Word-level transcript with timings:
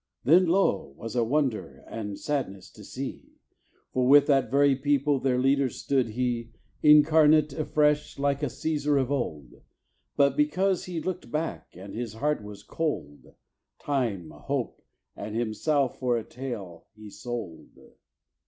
Then, 0.23 0.47
lo! 0.47 0.95
was 0.97 1.15
a 1.15 1.23
wonder, 1.23 1.85
and 1.87 2.17
sadness 2.17 2.71
to 2.71 2.83
see; 2.83 3.33
For 3.93 4.07
with 4.07 4.25
that 4.25 4.49
very 4.49 4.75
people, 4.75 5.19
their 5.19 5.37
leader, 5.37 5.69
stood 5.69 6.07
he, 6.09 6.49
Incarnate 6.81 7.53
afresh, 7.53 8.17
like 8.17 8.41
a 8.41 8.47
Cæsar 8.47 8.99
of 8.99 9.11
old;[C] 9.11 9.59
But 10.17 10.35
because 10.35 10.85
he 10.85 10.99
look'd 10.99 11.31
back, 11.31 11.75
and 11.77 11.93
his 11.93 12.13
heart 12.13 12.41
was 12.41 12.63
cold, 12.63 13.35
Time, 13.79 14.31
hope, 14.31 14.81
and 15.15 15.35
himself 15.35 15.99
for 15.99 16.17
a 16.17 16.23
tale 16.23 16.87
he 16.95 17.11
sold. 17.11 17.69